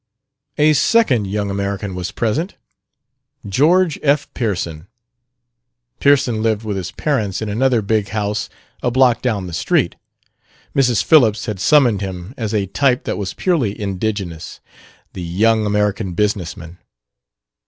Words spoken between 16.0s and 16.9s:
business man."